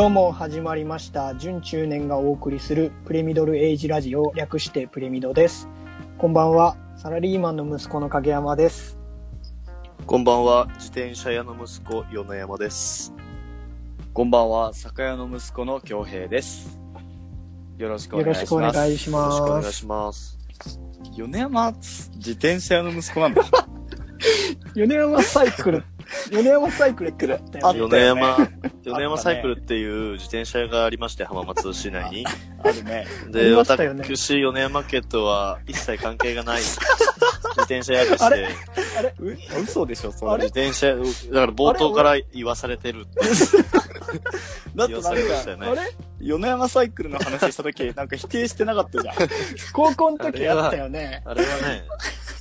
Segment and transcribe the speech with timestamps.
[0.00, 5.68] どうも始まりました準中年がお送りするプレミドルエイジラジオ略してプレミドです
[6.16, 8.98] こんばんはサラリーマンの息子の影山です
[10.06, 13.12] こんばんは、自転車屋の息子、米山です。
[14.14, 16.80] こんばんは、酒屋の息子の京平です。
[17.76, 18.80] よろしくおよろしくお願いします。
[18.80, 20.38] 願いしよろしくお願いますします。
[21.14, 23.42] 米山、自転車屋の息子なんだ。
[24.74, 25.84] 米山サイクル
[26.30, 27.80] 米山サイクルってあったよね。
[27.88, 28.36] 米山、
[28.84, 32.24] 米ね山サイクルっていう自転車屋がありまして、浜松市内に。
[32.62, 33.06] あるね。
[33.28, 36.62] あで、私、米山家とは一切関係がない。
[37.50, 38.46] 自転車屋でしあて、
[38.98, 39.14] あれ？
[39.18, 40.44] う嘘でしょ、そあれ？
[40.44, 41.06] 自転車屋、だか
[41.46, 43.20] ら冒頭から言わされてるって。
[44.76, 45.66] だってなんか、したよね。
[45.66, 45.80] あれ？
[46.20, 49.14] 米山サイクルの話した時、なんか否定してなかったじゃん。
[49.72, 51.22] 高校の時あったよね。
[51.24, 51.84] あれはね、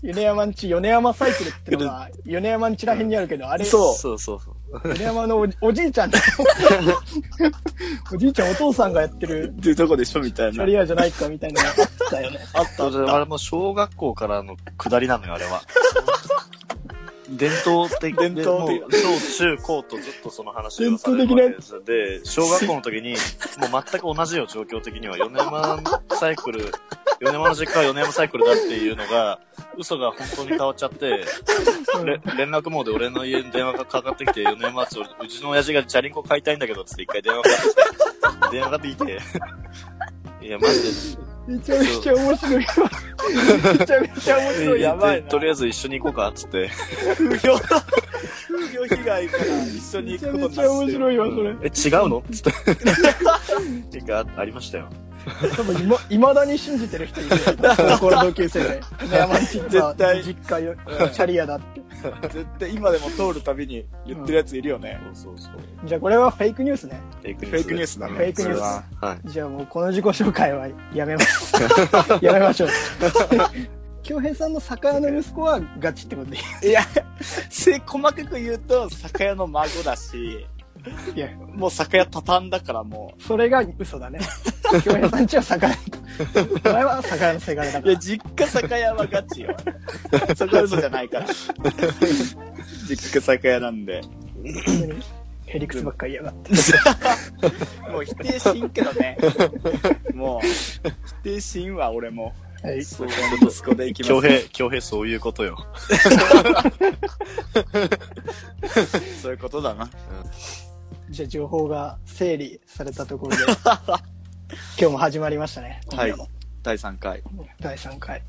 [0.03, 4.55] 米山んち米山サイクルってのが 米山んちらへんにあるけどあれそうそうそうそう。
[4.93, 6.19] 米山のおじおじいちゃんだ
[8.13, 10.65] おじいちゃんお父さんがやってるっていうとこでしょ、みたいなキャ。
[10.65, 13.15] リアじゃないかみたいなのがあったよねあったあった。
[13.15, 15.61] あれも小学校からの下りなのよ、あれは。
[17.29, 21.83] 伝統的伝統的でもう小中高とずっとその話をされるわけです。
[21.85, 25.17] で、小学校の時に、もう全く同じよ、状況的には。
[25.17, 25.79] 米山
[26.19, 26.71] サイクル、
[27.19, 29.39] 米山の実家は米山サイクルだっていうのが、
[29.77, 31.09] 嘘が本当に変わっちゃって、
[32.05, 39.19] れ連絡網で俺の家に電話がかかってきて、米山町、うちの親父がチャリンコ買いたいんだけど、つって一回電話かかってきて、電話かかってきて、
[40.45, 40.89] いや、マジで、
[41.47, 42.91] めちゃめちゃ面白いわ。
[43.79, 44.81] めちゃめちゃ面白い。
[44.81, 46.69] やばいとりあえず一緒に行こうか、つって。
[47.17, 51.49] 風評、風評被害から一緒にめちゃ行くことになってめちゃ面白いわ、それ。
[51.49, 52.23] え、違うの？
[52.31, 52.51] つって。
[53.99, 54.89] てか、ありましたよ。
[55.55, 57.37] 多分今、未だに信じてる人いるよ。
[57.99, 58.81] 高校の同級生で。
[59.11, 61.81] 山絶対実家よ、キャリアだって。
[62.29, 64.99] 絶対今でも通るたびに言ってるやついるよね。
[65.13, 65.87] そうそうそう。
[65.87, 67.01] じゃあこれはフェイクニュースね。
[67.21, 68.13] フェイクニフェイクニュースだね。
[68.13, 69.29] フェイクニュースそれははい。
[69.29, 71.53] じゃあもうこの自己紹介はやめます。
[72.21, 72.69] やめましょう。
[74.01, 76.81] 京平さんの酒屋の息子はガチってことでいいいや、
[77.21, 80.47] せ細かく言うと、酒屋の孫だし、
[81.15, 84.19] いや、もう酒屋畳んだからもそれが嘘だね。
[84.83, 85.77] 京平さんちは酒屋。
[86.65, 87.81] お前は酒屋のせがれだう。
[87.81, 87.99] いや、から。
[87.99, 89.57] 実家酒屋はガチよ。
[90.35, 91.27] そこは嘘じゃないから。
[92.87, 94.01] 実家酒屋なんで。
[95.45, 96.51] ヘリクスばっかりやがって。
[97.91, 99.17] もう否定しんけどね。
[100.13, 102.33] もう、否定しんは俺も。
[102.61, 102.83] はい。
[102.83, 103.07] そう
[103.41, 104.09] 息子で行きます。
[104.09, 105.57] 京平、京平そういうことよ。
[109.21, 109.89] そういうことだな。
[111.09, 113.43] じゃあ情報が整理されたところで、
[114.79, 115.81] 今日も始まりましたね。
[115.95, 116.13] はい
[116.61, 117.23] 第3回。
[117.61, 118.21] 第3回。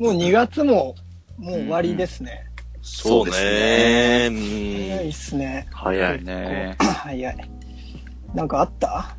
[0.00, 0.94] もう2月も、
[1.38, 2.44] もう終わりですね。
[2.82, 3.30] そうね。
[3.30, 5.68] う早いんっすね。
[5.70, 6.24] 早い。
[6.24, 6.76] ね。
[6.80, 7.50] 早い。
[8.34, 9.16] なんかあった？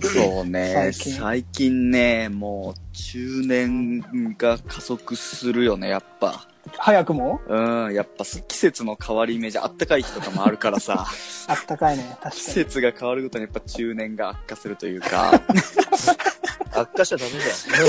[0.00, 4.00] そうね最近最近ね、もう中年
[4.36, 6.46] が加速するよね、やっぱ。
[6.78, 7.40] 早くも？
[7.48, 11.06] うん、やっぱ季節の変わり目じゃあったかい日とかもあるからさ、
[11.48, 12.16] あったかいね。
[12.22, 12.54] 確季かに。
[12.64, 15.40] 節が変わるごとにやっぱ中年が悪化するというか、
[16.72, 17.38] 悪化しちゃダメだ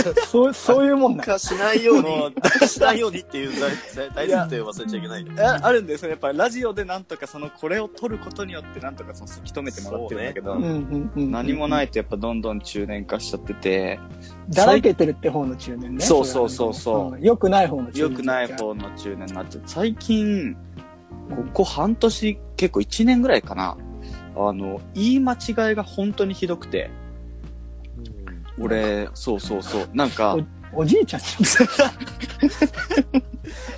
[0.10, 0.16] よ。
[0.28, 1.24] そう、そういうもんだ。
[1.24, 3.52] 悪化しないようにしないようにっていう
[3.96, 5.26] 大大前提を忘れちゃいけない。
[5.40, 6.10] ああるんですよ。
[6.10, 11.32] やっぱラジオでなんとかその、これを撮ることによってなんとかその、突き止めてもらってるんだけど、うんうんうん。
[11.32, 14.00] 何もないとやっぱどんどん中年化しちゃってて、
[14.50, 16.04] だらけてるって方の中年ね。
[16.04, 18.02] そうそうそうそううん良くない方の中年。
[18.02, 20.56] 良くない方の中年になって、最近、
[21.30, 23.78] ここ半年、結構1年ぐらいかな。
[24.36, 26.90] あの、言い間違いが本当にひどくて、
[28.60, 30.38] 俺、そうそうそう、なんか、
[30.74, 31.22] おじいちゃん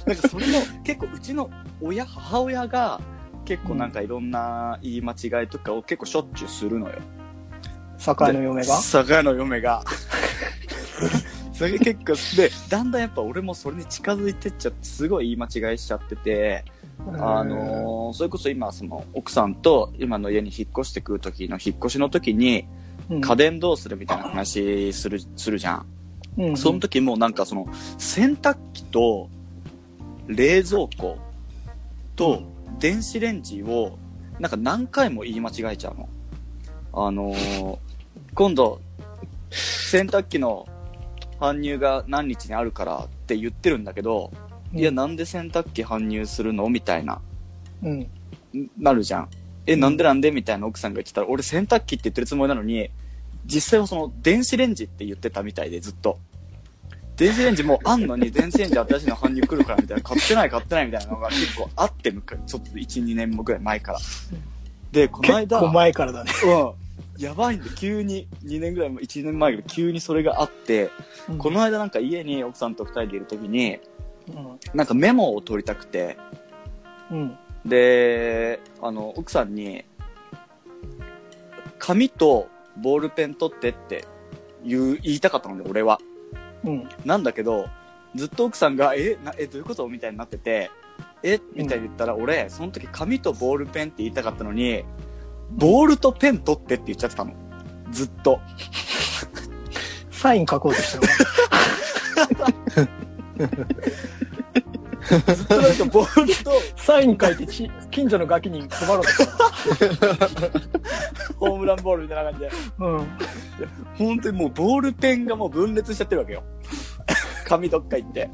[0.05, 1.49] なんかそれの、結構うちの
[1.81, 3.01] 親、母親が、
[3.45, 6.95] 結構なんかいろんな言い間違いとかを結構しょっちゅうするのよ。
[7.97, 8.75] 酒井の嫁が？
[8.77, 9.83] 酒屋の嫁が。
[11.53, 16.65] それ結構、で、だんだんやっぱ俺もそれに近づいてっちゃって、すごい言い間違いしちゃってて、
[17.19, 22.67] あのーそれこそ今、その、奥さんと今の家に引っ越してくる時の引っ越しの時に、うん、
[23.09, 25.85] 家電どうするみたいな話する、するじゃん。
[26.37, 27.67] うんその時もなんかその、
[27.97, 29.29] 洗濯機と、
[30.27, 31.17] 冷蔵庫
[32.15, 32.41] と、
[32.79, 33.97] 電子レンジを、
[34.39, 36.09] なんか何回も言い間違えちゃうの。
[36.93, 37.77] あのー
[38.33, 38.81] 今度、
[39.51, 40.67] 洗濯機の
[41.39, 44.31] 搬入が何日にあるからって言ってるんだけど、
[44.73, 46.67] いや、なんで洗濯機搬入するの？
[46.67, 47.21] みたいな、
[47.83, 47.99] うん。
[47.99, 48.09] ん
[48.79, 49.29] なるじゃん。
[49.65, 52.89] え、なんでなんでみたいな奥さんが言ってたら、俺洗濯機って言ってるつもりなのに、
[53.45, 56.19] 実際はその電子レンジって言ってたみたいでずっと。
[57.15, 63.99] 電子レンジもうあんのに電子レンジ新しいの搬入来るからみたいな、買ってない買ってないみたいなのが結構あって、むかちょっと1、2年もぐらい前から。
[64.91, 66.31] で、この結間、構前からだね。
[66.45, 67.23] うん。
[67.23, 70.89] やばいんで、急に、2年ぐらいも、1年前ぐらい急にそれがあって、
[71.37, 73.79] この間なんか家に奥さんと二人でいるときに、
[74.27, 74.59] うん。
[74.73, 76.17] なんかメモを取りたくて、
[77.11, 77.37] うん。
[77.65, 79.85] で、あの、奥さんに、
[81.79, 84.05] 紙とボールペン取ってって
[84.65, 85.99] 言う、言いたかったので、俺は。
[86.63, 86.89] うん。
[87.05, 87.67] なんだけど、
[88.15, 89.87] ずっと奥さんが、え、な、え、どういうこと？
[89.87, 90.71] みたいになってて、
[91.23, 91.39] え？
[91.55, 94.83] みたいに言ったら、俺、その時紙とボールペンって言いたかったのに、
[95.51, 97.33] ボールとペン取ってって言っちゃってたの。
[97.91, 98.39] ずっと。
[100.11, 102.53] サイン書こうとしたのか
[105.09, 109.09] ずっとなんかボールと、サイン書いてち近所のガキに配ろうと
[111.37, 112.51] ホームランボールみたいな感じで。
[112.79, 113.07] のうん。
[113.97, 116.43] 本当にもうボールペンがもう分裂しちゃってるわけよ。
[117.45, 118.29] 紙どっか行って。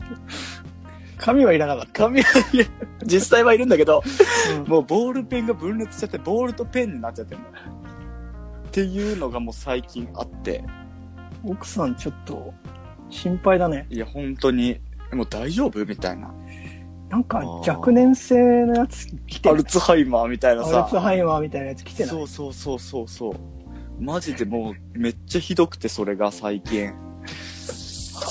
[1.18, 2.04] 紙はいらなかった。
[2.04, 2.68] 紙はいる
[3.06, 4.04] 実際はいるんだけど、
[4.58, 7.48] うんもうボールペンが分裂しちゃって、ボールとペンになっちゃってるの。
[7.48, 10.64] っていうのがもう最近あって、
[11.44, 12.54] 奥さんちょっと
[13.10, 13.88] 心配だね。
[13.90, 14.80] いや本当に、
[15.12, 16.34] もう大丈夫みたいな。
[17.10, 19.64] なんか若年性のやつ来てるアル。
[19.64, 20.98] ツハイマーみたいなアルさツ。
[21.00, 22.10] ハイマーみたいなやつ来てない？
[22.10, 23.34] そうそうそうそうそう。
[24.00, 26.94] マジでもうめっちゃひどくて、それが最近。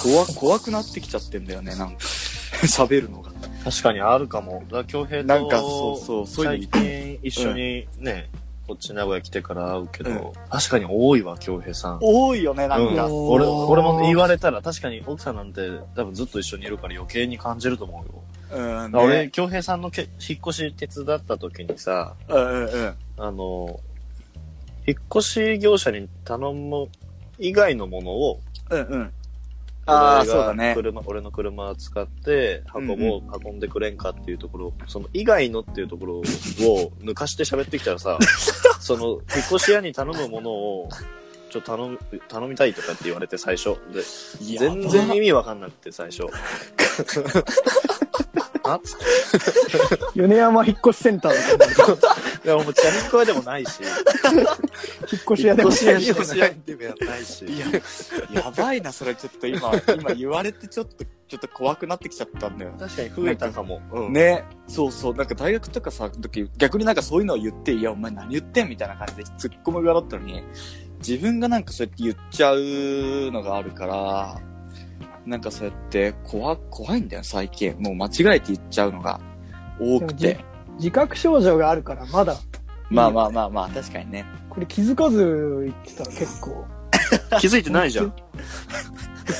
[0.02, 1.96] 怖、怖くなってきちゃってんだよね、なんか。
[2.62, 3.32] 喋るのが。
[3.64, 4.62] 確かにあるかも。
[4.66, 8.30] だから京平と、なんかそうそうそういう最の近一緒にね、
[8.66, 11.98] こっち名古屋来てから会うけど、確かに多いわ、京平さん。
[12.00, 13.06] 多いよね、なんか。
[13.06, 18.22] うん俺、俺も言われたら確かに奥さんなんて多分ずっと一緒にいるから余計に感じると思うよ。
[18.50, 19.30] うん、だから俺、ね。
[19.30, 22.94] 京平さんのけ引っ越し手伝った時にさ、うんうんうん。
[23.16, 23.80] あの、
[24.86, 26.88] 引っ越し業者に頼む
[27.38, 28.40] 以外のものを、
[28.70, 29.12] うんうん。
[29.88, 30.74] ああ、そうだね。
[30.74, 36.22] 車、俺の車を使って運ぼう、うん運んでくれんかっていうところ、その以外のっていうところを
[37.00, 38.18] 抜かして喋ってきたらさ、
[38.80, 40.88] その、引っ越し屋に頼むものを、
[41.50, 41.98] ちょっと頼む、
[42.28, 43.76] 頼みたいとかって言われて最初。
[43.92, 44.02] で、
[44.58, 46.24] 全然意味わかんなくて最初。
[48.74, 48.80] あ
[50.14, 51.98] 米山引っ越しセンターだと思う
[52.44, 53.80] いや、もうチャリンコ屋でもないし、
[55.12, 57.44] 引っ越し屋でもない引っ越し屋でもないし。
[57.44, 57.66] いや、
[58.42, 62.72] やばいな、それちょっと今、今言われてちょっと、ちょっと怖くなってきちゃったんだよ。
[62.78, 63.80] 確かに増えたかも。
[63.92, 64.12] うん。
[64.12, 64.44] ね。
[64.66, 65.14] そうそう。
[65.14, 70.42] なんか大学とかさ、時、逆になんかそういうのを言って、いや、お前何言ってんみたいな感じで突っ込む側だったのに、
[71.00, 74.40] 自分がなんかそうやって言っちゃうのがあるから、
[75.28, 77.76] なんかそうやって怖、怖いんだよ、最近。
[77.78, 79.20] もう間違えて言っちゃうのが
[79.78, 80.38] 多くて。
[80.78, 82.36] 自覚症状があるからまだ
[82.88, 84.24] まあまあまあまあ、確かにね。
[84.48, 86.64] これ気づかず言ってたら結構
[87.40, 88.12] 気づいてないじゃん。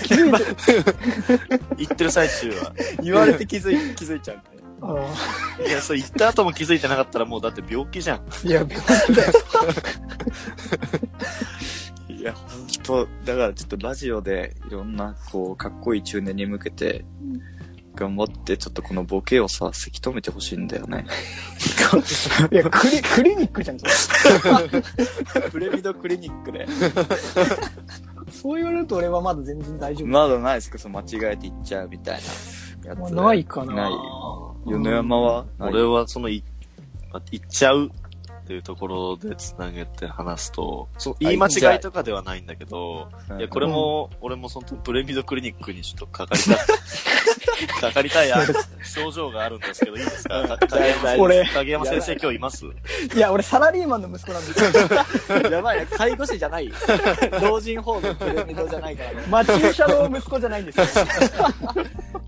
[0.05, 2.73] 気づいて 言ってる最中は。
[3.03, 4.58] 言われて気づい、気づいちゃうんだよ。
[4.58, 4.58] あ
[5.67, 8.19] いや、そう言った後も気づいてなかったらもうだって病気じゃん。
[8.19, 9.33] ーいや病気だよ
[12.19, 17.05] いや、ほんと、だからちょっとラジオでいろんな、こう、かっこいい中年に向けて、
[17.95, 21.05] 頑張って、ちょっとこのボケをさ、せき止めてほしいんだよね。
[22.53, 26.67] いやクリクリニックじゃんそれ プレミドクリニックで。
[28.31, 32.21] そう言われると俺はまだ全然大丈夫、まだないですかその間違えて言っちゃうみたい
[32.85, 33.01] なやつ。
[33.01, 33.93] まあないかなない。
[34.65, 36.43] 米山は俺はそのい、
[37.13, 37.91] ま言っちゃう
[38.49, 41.81] っていうところでつなげて話すと、そう言い間違い。
[41.81, 43.43] とかではないんだけど、い。
[43.43, 46.57] や、これも、俺もそのプレミドクリニックにちょっとかかりたい。
[47.81, 48.39] かかりたいあ
[48.85, 50.47] 症状があるんですけど、いいですか？
[50.49, 51.45] か影山先俺。
[51.45, 52.65] 生影山先生今日います？
[52.65, 55.43] いや俺サラリーマンの息子なんですよ。
[55.51, 56.73] やばいね、介護士じゃない。
[57.43, 59.13] 老人ホームプレミドじゃないから。
[59.13, 59.25] ね。
[59.29, 60.87] まあ注射の息子じゃないんですよ、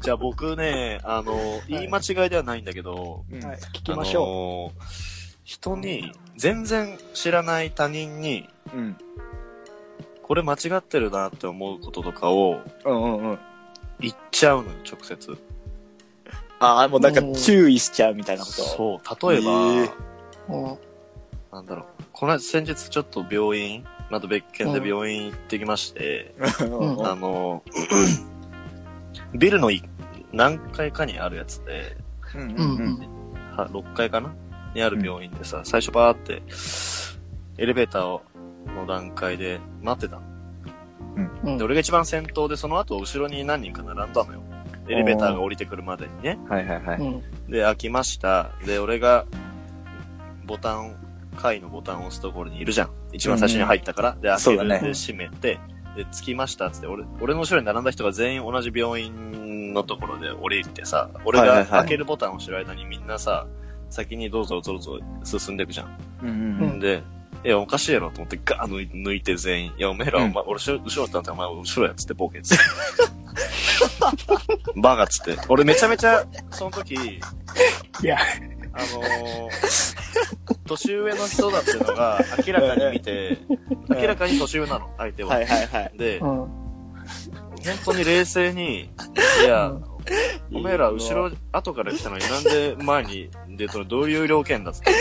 [0.03, 3.25] じゃあ僕ね、あの、言い間違いではないんだけど、
[3.73, 4.83] 聞きましょう、
[5.51, 8.97] 人に、全然知らない他人に、うん。
[10.23, 13.39] これ間違ってるなって思うこととかをうんうんうん。
[13.99, 15.37] 言っちゃうのよ、直接。
[16.61, 18.63] ああ、もうなんか注意しちゃうみたいなこと。
[18.63, 19.91] そう、例えば、ええ
[20.51, 20.79] うん
[21.51, 22.05] なんだろう。
[22.13, 27.65] この間先日ちょっと病院、また別件で病院行ってきまして、うんうんあの、
[29.35, 29.83] ビルのい
[30.33, 31.97] 何階かにあるやつで、
[32.37, 32.99] うんうんうん
[33.57, 34.33] は6階かな
[34.75, 36.43] にある病院でさ、最初バーって、
[37.59, 38.23] エレベーターを
[38.75, 40.23] の段階で待ってたの。
[41.45, 44.43] うんで、俺が一番先頭で、その後後ろに何人か並んだのよ。
[44.89, 46.39] エレベーターが降りてくるまでにね。
[46.49, 46.99] はいはいはい。
[46.99, 47.23] うん。
[47.51, 48.51] で、開きました。
[48.67, 49.25] で、俺が、
[50.45, 50.97] ボタン、
[51.37, 52.91] 階のボタンを押すところにいるじゃん。
[53.13, 54.13] 一番最初に入ったから。
[54.21, 54.39] で、開ける。
[54.41, 55.59] そうだねで、閉めて、
[55.97, 63.47] で、着きましたっつって、俺、俺の後ろに並んだ人が全員同じ病院のところで降りてさ、俺はいはいはいが開けるボタンを押してる間にみんなさ、
[63.91, 65.99] 先にどうぞどうぞ進んでいくじゃん。
[66.23, 67.03] うんうんうんで、
[67.45, 69.73] いや、おかしいやろと思ってガー抜い抜いて全員。
[69.77, 72.65] いや、おめえら、うんお前、俺後ろ後ろだったらお前後ろやっつってボケっつって。
[74.81, 75.41] バカっつって。
[75.49, 77.21] 俺めちゃめちゃ、その時、い
[78.03, 78.19] や、
[78.73, 83.39] あのー、年上の人だっていうのが明らかに見て、
[83.89, 85.35] 明らかに年上なの、相手は。
[85.35, 85.93] はいはいはい。
[85.97, 86.27] で、うん。
[86.27, 86.49] 本
[87.85, 89.73] 当に冷静に、いや、
[90.53, 94.93] おめえら後ろ、後から来たのになんで前に出とるどういう条件だっつって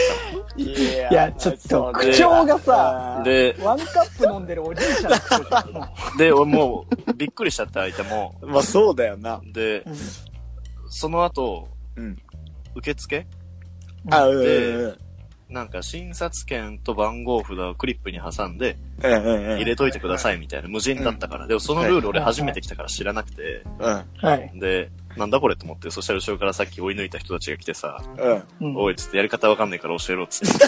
[0.57, 5.87] 言っいやいや、ちょっと、口調がたさの。、で、ワンカップ飲んでるおじいちゃんの
[6.17, 8.35] で、俺もう、びっくりしちゃって相手も。
[8.41, 9.41] まあそうだよな。
[9.53, 9.85] で、う
[10.89, 12.17] その後、うん。
[12.75, 13.25] 受付？
[14.09, 15.08] あ、うんでうん
[15.49, 18.77] なんか診察券と番号札をクリップに挟んで。
[19.01, 21.47] 入れといてくださいみたいな無人だったから。
[21.47, 24.03] でもそのルール俺初めて来たから知らなくて、うん。
[24.17, 24.51] はい。
[24.55, 28.03] で、なんだこれと思って、そしたら後ろからさっき追い抜いた人たちが来てさ、
[28.61, 30.65] おいっつってやり方わかんないから教えろっつって。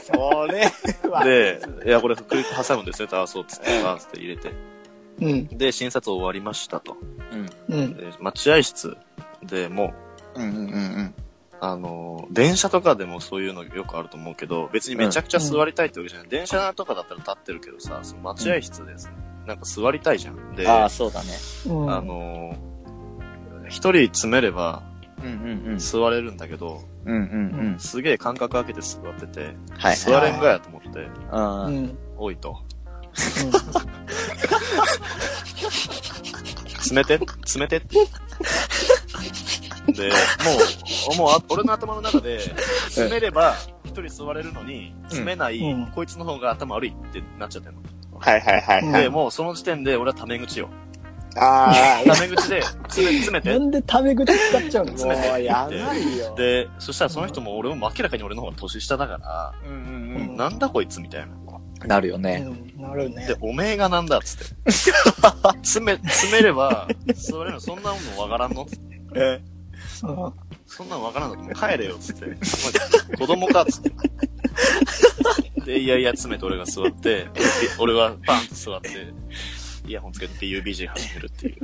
[0.00, 0.70] それ
[1.10, 1.24] は。
[1.24, 4.52] で、いや、これクリップ挟むんですよ、あ、そうっつって、あーっつって入れて。
[5.20, 5.46] うん。
[5.48, 6.96] で、診察終わりましたと。
[7.68, 7.96] うん。
[8.20, 8.96] 待合室
[9.42, 9.92] でも
[10.36, 11.14] う、うんうんうん
[11.64, 16.28] あのー、電車とかでもそういうのよくあると思うけど、別にめちゃくちゃ座りたいってわけじゃない。
[16.28, 19.12] 電車とかだったら立ってるけどさ、その待合室です、ね
[19.46, 20.56] なんか座りたいじゃん。
[20.56, 21.30] で、ああ、あそうだね。
[21.66, 21.86] うん。
[21.86, 24.82] のー、一人詰めれば
[25.22, 27.14] うんうん座れるんだけど、うん。
[27.14, 27.78] うんうんうん。
[27.78, 29.96] すげえ間隔空けて座ってて、はい。
[29.96, 31.66] 座れんがやと思って、うん。
[31.66, 31.76] うん。
[31.76, 31.98] うん。
[32.16, 32.56] おいと。
[36.82, 37.82] 詰めて、詰めて。
[39.88, 40.14] で、も
[41.14, 42.40] う、もう、あ俺の頭の中で、
[42.84, 47.82] 詰めれば一人座れるのに、詰めない、うんこいつの方が頭悪いってなっちゃってるの。
[48.18, 49.08] はいはいはいはで、い。
[49.08, 50.68] もうその時点で俺はタメ口よ。
[51.36, 51.72] あ
[52.06, 53.58] タメ口で、詰め、詰めてな。
[53.58, 54.92] んでタメ口使っちゃうの？
[54.92, 56.34] あ、詰めてもうやばいよ。
[56.36, 61.26] で、そしたらその人も俺も明らかに俺の方が年下だから、うんうんうんなんだこいつみたいな。
[61.82, 61.88] うん。
[61.88, 62.38] なるようね。
[62.40, 62.80] ん。
[62.80, 64.70] なるねで。、おめえがなんだっつって。
[65.62, 68.66] 詰め、詰めれば、座れるのそんなもんわからんの
[69.14, 69.40] え
[70.02, 70.32] うん
[70.66, 72.36] そんなんわからんのもう帰れよっつって。
[73.16, 73.92] 子供かっつって。
[75.64, 77.26] で、いやいや詰めて俺が座って、
[77.78, 78.88] 俺はパンと座って、
[79.86, 81.56] イヤホンつけて UBG 始めるっていう。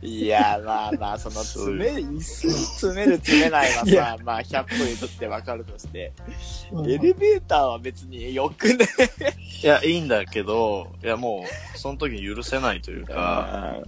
[0.00, 6.12] いや、まあまあ、その、詰める、椅子に詰める詰めないはさ、まあ、100歩譲ってわかるとして、
[6.72, 8.86] うんエレベーターは別によくね？
[9.62, 11.44] いや、いいんだけど、いやも
[11.74, 13.78] う、その時に許せないというか、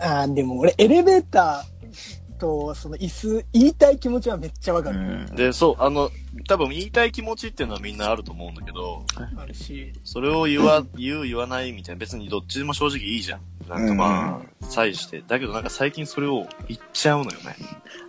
[0.00, 5.26] あーでも俺、エレベーターと、その椅子、言いたい気持ちはめっちゃわかる。
[5.34, 6.10] で、そう、あの、
[6.46, 9.04] 多分言いたい気持ちっていうのはみんなあると思うんだけど、
[9.36, 9.92] あるし。
[10.04, 13.40] それを言わ、言う言わないみたいな、別にどっちでも正直いいじゃん。
[13.68, 15.22] なんかまあ、際して。
[15.26, 17.56] だけどなんか最近それを言っちゃうのよね。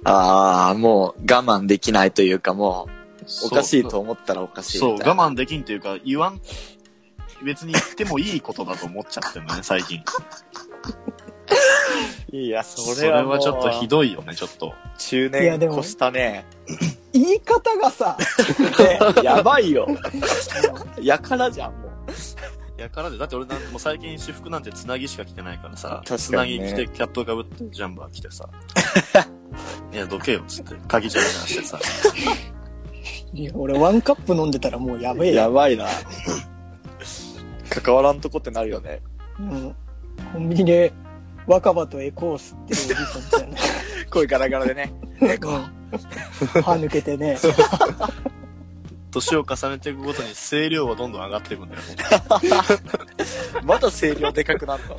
[0.05, 5.23] ああ、もう我慢できないというかもう、おかしいと思ったらおかしいそう、みたいな。
[5.23, 6.39] 我慢できんっていうか、言わん、
[7.43, 10.01] 別に言ってもいいことだと思っちゃってるのね、最近。
[12.31, 14.73] いや、それはそれはもうちょっとひどいよね、ちょっと。
[14.97, 16.45] 中いやでも年越したね。
[17.11, 18.17] 言い方がさ、
[19.23, 19.87] やばいよ。
[21.01, 22.81] やからじゃん、もう。
[22.81, 28.47] やからで、だって俺なんてもう最近私服なんてつなぎしか着てないからさ、確かにねつなぎ着てキャップかぶってジャンバー着てさ、
[29.91, 31.79] いや、どけよ、つって、鍵じゃらじゃらしてさ、
[33.33, 35.35] いや俺ワンカップ飲んでたらもうやべえよ。
[35.35, 35.87] やばいな。
[37.69, 39.01] 関わらんとこってなるよね。
[39.39, 39.75] うん。
[40.33, 40.93] コンビニで
[41.47, 43.69] 若葉とエコー吸ってるおじさんみたいな。
[44.09, 44.93] 声ガラガラでね。
[45.19, 47.37] 歯抜けてね。
[49.11, 51.81] 年を重ねていくごとに声量はどんどん上がっていくんだよ。
[53.63, 54.93] まだ声量でかくなった。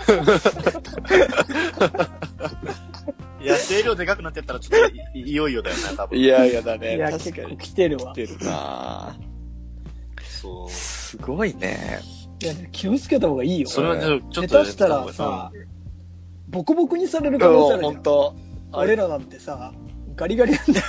[3.41, 6.19] いや、声量でかくなってったらちょっといいよいよだよね、多分。
[6.19, 6.97] いやいやだね。
[6.97, 7.59] いや、結構確かに。
[7.59, 8.13] 来てるわ。
[8.13, 9.17] 来てるな
[10.23, 10.71] そう。
[10.71, 12.01] すごいね。
[12.43, 13.69] いや、気をつけた方がいいよ。
[13.69, 14.49] それはね、ちょっと。
[14.49, 15.53] 下手したらさ、
[16.51, 17.95] ボコボコにされる可能性あるじゃん。
[17.95, 18.37] 本当
[18.73, 19.73] 俺らなんてさ、
[20.17, 20.87] ガリガリなんだよ。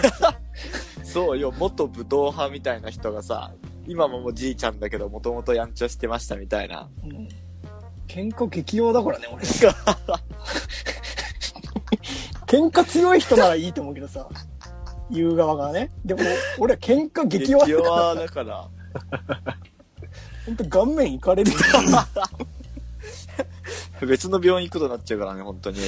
[1.03, 3.53] そうよ、元武道派みたいな人がさ、
[3.88, 6.89] 今ももうじいちゃんだけど、もともとやんちゃしてましたみたいな。
[7.03, 7.27] うん
[8.08, 9.41] 喧嘩激弱だからね、俺。
[12.46, 14.27] 喧嘩強い人ならいいと思うけどさ、
[15.10, 15.91] 言う側がね。
[16.03, 16.20] でも、
[16.60, 18.68] 俺は喧嘩激弱だ激から弱だから。
[20.46, 21.51] ほんと顔面いかれる。
[24.05, 25.79] 別の病院行くことになっちゃうからね、本当に。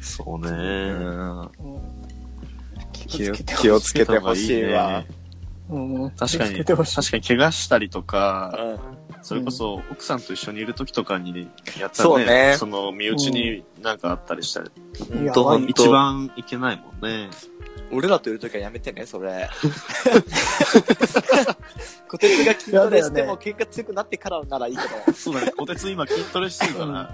[0.00, 0.50] そうね。
[0.50, 1.04] う
[1.46, 1.50] ん。
[2.92, 5.04] 気をつけて気をつけてほしいわ。
[5.68, 14.66] うん確かに、確かに怪我したりとか、うんそれこそ奥さんと一緒にいる時とかにやったそうらね、ねその身内になんかあったりしたら、
[15.22, 17.28] いやほん一番いけないもんね。
[17.92, 19.48] 俺らといるときはやめてね、それ。
[22.08, 25.12] 小鉄が筋トレしても喧嘩強くなってからならいいけど。
[25.12, 27.12] そうだね、小鉄今筋トレしてるから、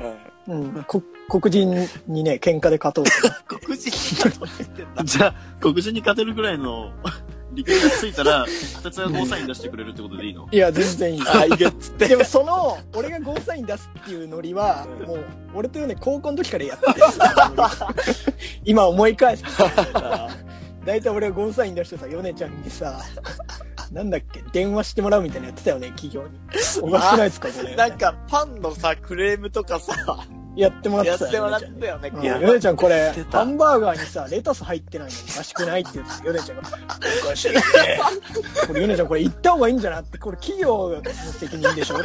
[0.49, 3.11] うん、こ黒人にね、喧嘩で勝とうと。
[3.59, 3.91] 黒人
[4.23, 5.05] だと言ってんだ。
[5.05, 6.93] じゃあ、黒人に勝てるぐらいの
[7.53, 10.49] 力がついたら、小鉄がゴーサイン出してくれるってことでいいの？
[10.51, 11.23] いや、全然いい。
[11.27, 12.09] あ、いけっつって。
[12.09, 16.95] でもその、俺がゴーサイン出すっていうノリは、もう、俺というね、高校の時からやってる。
[18.65, 19.69] 今思い返すと。
[20.87, 23.01] 大体俺がゴーサイン出してさ、ヨネちゃんにさ、
[23.93, 26.39] なんだっけ、電話してもらうみたいなのやってたよね、企業に。
[26.81, 27.77] おかしくないですか、これ。
[27.77, 29.95] なんか、パンのさ、クレームとかさ、
[30.57, 31.69] やってもらってやったてもらっよ。
[31.81, 32.13] たよね。
[32.47, 36.63] ヨネちゃんこれハンバーガーにさ、レタス入ってないのにおかしくないって言って、ヨネちゃんが、
[37.25, 37.63] おかしいね。
[38.67, 41.03] これヨネちゃんこれ言った方がいいんじゃないって、これ企業の
[41.39, 41.97] 責任でしょ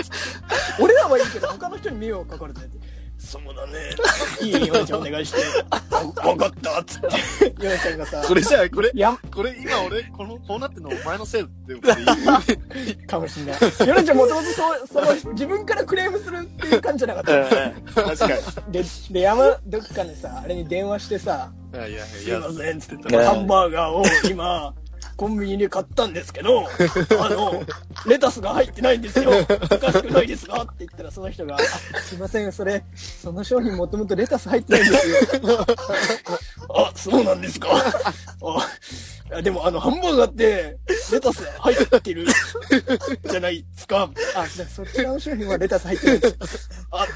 [0.79, 2.61] 俺らはいいけど、他の人に迷惑かかるって。
[3.21, 3.91] そうだね。
[4.41, 5.37] いいヨネちゃんお願いして。
[6.27, 7.63] わかったっつって。
[7.63, 13.57] ヨネちゃんがさ、これじゃあ、これ、やこれ今俺、この、こうなってんのお前のせいってことでいいかもしんない。
[13.87, 18.01] ヨネちゃんもともとそう、その、自分からクレームするっていう感じじゃなかった。
[18.03, 18.73] 確かに。
[18.73, 24.73] で、で、山、どっかのさ、あれに電話してさ、いやいやすいません、つって、ねハンバーガーを今、
[25.21, 26.65] コンビニで買ったんですけど、
[27.21, 27.63] あの、
[28.07, 29.29] レタスが入ってないんですよ。
[29.39, 29.45] お
[29.77, 30.63] かしくないですか？
[30.63, 31.57] って言ったら、その人が、
[31.93, 35.65] あすいません、それ、その商品もともとレタス入ってないんですよ。
[36.73, 37.69] あ、そうなんですか？
[37.71, 38.67] あ
[39.20, 40.77] いやでも、あの、ハンバーガーって、
[41.11, 42.25] レタス入ってる
[43.29, 44.09] じゃないですか。
[44.35, 46.69] あ、じゃあそちらの商品はレタス入ってないです。
[46.91, 47.07] あ、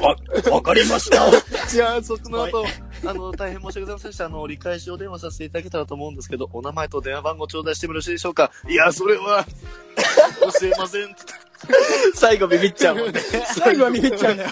[0.00, 0.16] わ、
[0.50, 1.30] わかりました。
[1.68, 2.64] じゃあ、その後、
[3.06, 4.26] あの、大変申し訳ございませんでした。
[4.26, 9.44] あの、折り返しお電話させていただけたらと思うんですけど、お名前と電話番号頂戴してもよろしいでしょうかいや、それは、
[10.40, 11.14] 教えません。
[12.14, 13.20] 最後ビビっちゃうもんね。
[13.54, 14.50] 最後はビビっちゃうんだよ。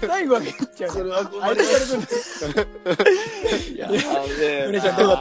[0.00, 0.90] 最後はビビっちゃう。
[0.90, 2.00] それはごあれめんなさい。
[2.00, 2.68] される。
[3.74, 3.90] いや、あ
[4.68, 5.18] お姉ちゃんどうだっ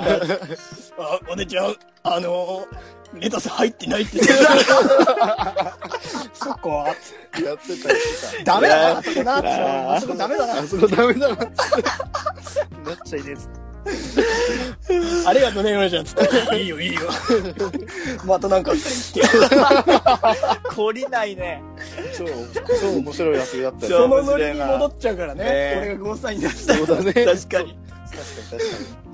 [0.98, 5.78] たあ、お姉ちゃん、あのー、レタス入ってないって言ってた。
[6.34, 6.70] そっか。
[6.70, 7.98] やってた、やっ
[8.38, 9.38] てダメだな、あそこな。
[9.96, 10.54] あそこダメだた。
[10.56, 10.68] なあ。
[10.68, 11.36] そこダメだな。
[11.36, 11.50] なっ
[13.06, 13.69] ちゃいねえっつって
[15.26, 16.06] ありがとうね、ヨネちゃん。
[16.06, 16.16] つっ
[16.50, 16.62] て。
[16.62, 17.02] いいよ、いいよ。
[18.26, 18.72] またなんか。
[18.72, 21.64] 懲りないね。
[22.18, 22.26] 超、
[22.80, 24.08] 超面白い遊びだったそよ。
[24.08, 25.44] のノリに戻っちゃうからね。
[25.44, 26.76] ね俺がゴーサイン出した。
[26.76, 27.14] そうだね。
[27.14, 27.30] 確かに。
[27.30, 27.78] 確かに確か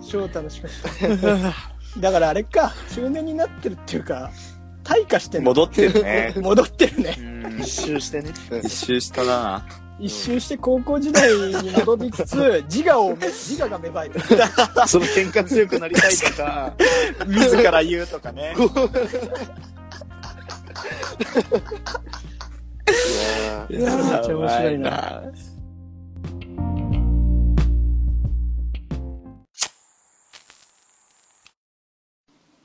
[0.10, 0.72] 超楽しかっ
[1.20, 1.54] た。
[2.00, 4.32] だからあれか、中年になってるっていうか、
[4.84, 5.40] 退化して。
[5.40, 6.34] 戻ってるね。
[6.38, 7.16] 戻ってるね。
[7.18, 7.64] に。
[7.64, 8.32] 一周してね。
[8.64, 9.66] 一周したな
[9.98, 14.26] 一周して高校時代に戻りつつ、自我をめ、自我が芽生えてる。
[14.88, 16.74] その喧嘩強くなりたいとか、
[17.26, 18.54] 自ら言うとかね。
[23.70, 25.24] いやいやめっちゃ面白いな。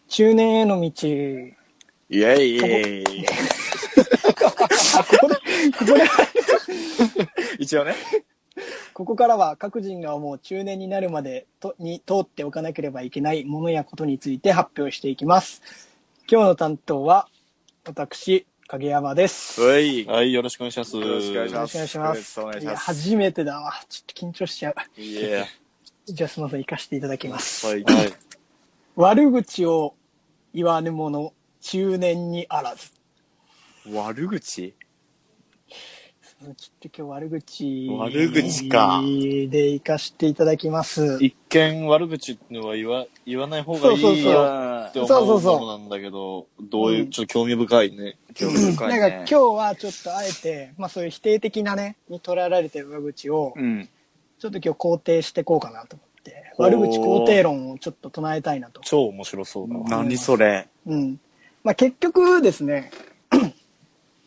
[0.09, 0.87] 中年への道。
[0.89, 3.27] イェイイェイ。
[4.35, 6.05] ここで、
[7.71, 7.95] 一応ね。
[8.95, 15.63] ここからは各人が思う中年になるまでとに通っておかなければいけないものやことについて発表していきます。
[16.29, 17.29] 今日の担当は、
[17.85, 19.61] 私、影山です。
[19.61, 20.05] ようい。
[20.05, 20.97] はい、よろしくお願いします。
[20.97, 22.41] よろしくお願いしますろしくお願いします。
[22.41, 23.73] お願いしますいや、初めてだわ。
[23.89, 25.01] ちょっと緊張しちゃう。
[25.01, 25.47] いや。
[26.07, 27.69] じゃあすみません、行かせていただきます。
[27.69, 27.85] はい。
[27.85, 28.13] はい。
[28.97, 29.95] 悪口を
[30.53, 32.91] 言わぬ者、中年にあらず。
[33.87, 34.75] 悪口？
[36.41, 41.19] ちょっと今日悪口悪口かで行かせていただきます。
[41.21, 48.17] 一見悪口ってのは言わ、言わない方がいいそうそうそうよって思そうそうそううものなんだけど、どういうう、んちょっと興味深いね。
[48.33, 49.15] 興味深ないんかね。
[49.17, 53.87] 今日はちょっとあえて、まあそういう否定的なね、に捉えられてる悪口を、うん。
[54.39, 58.81] ちょっと今日肯定していこうかなと思って、悪口肯定論をちょっと唱えたいなと。
[58.83, 59.87] 超面白そうだわ。
[59.91, 60.69] 何それ。
[60.87, 61.21] うん。
[61.65, 62.91] まあ結局ですね、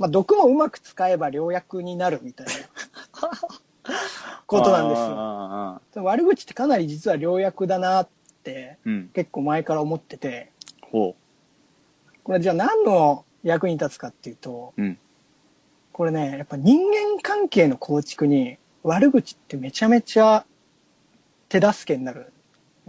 [0.04, 2.52] まあ毒もうまく使えば良薬になるみたいな
[4.46, 5.06] ことなんですよ。
[5.08, 8.08] あ悪口ってかなり実は良薬だなっ
[8.44, 8.78] て。
[9.14, 11.16] 結構前から思ってて、ほ
[12.26, 14.82] これじゃあ何の役に立つかっていうと、う。
[14.82, 14.98] うん。
[15.94, 20.46] これね、やっぱ人間関係の構築に悪口ってめちゃめちゃ
[21.48, 22.34] 手助けになる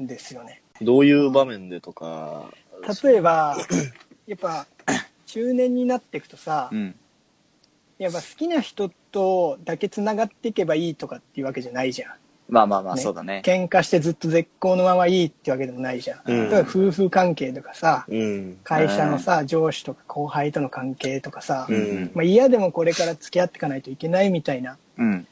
[0.01, 0.63] んですよね。
[0.83, 2.51] どういう場面でとか、
[3.05, 3.57] 例えば、
[4.27, 4.67] やっぱ、
[5.27, 6.97] 中年になっていくとさ、うん。
[7.99, 12.13] やっぱ好きな人とだけ繋がっていけばいいとかっていうわけじゃないじゃん。
[12.49, 13.43] まあまあまあ、ねそうだね。
[13.45, 16.21] 喧嘩してずっと絶好のままいいってわけでもないじゃん。
[16.27, 18.59] うん例えば夫婦関係とかさ、うん。
[18.65, 22.11] 会社のさ、上司とか後輩との関係とかさ、うん。
[22.15, 25.27] まあ嫌でもこれから付き合っていかないといけないみたいなうん。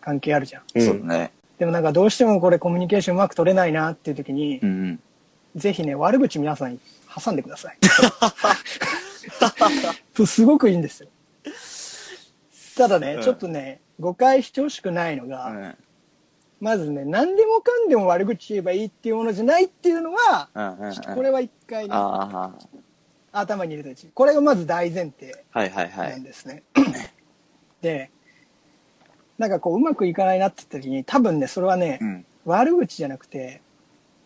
[0.00, 0.62] 関係あるじゃん。
[0.80, 1.32] そうだね。
[1.58, 5.00] でもなんかどうしてもこれコミュニケーションうまく取れないなっていう時に、うんうん。
[5.56, 6.80] ぜひね、悪口皆さんに
[7.22, 7.78] 挟んでください。
[10.16, 11.08] そうすごくいいんですよ。
[12.76, 15.76] ただね、うんちょっとね、誤解してほしくないのうが、ん。
[16.60, 20.92] まずね、何でもかんでも悪口言えばいいっていうものじゃないっていうのは、うんうんうん。
[20.92, 22.52] ちょっとこれは一回ね、あ
[23.32, 24.10] 頭に入れてほしい。
[24.14, 26.22] これがまず大前提あ、はいはいはないん。
[26.22, 26.62] ですね。
[27.82, 28.10] で、
[29.38, 32.26] なんかこう、うまくいかないなって言った時に、多分ね、それはね、うん。
[32.46, 33.60] 悪口じゃなくて、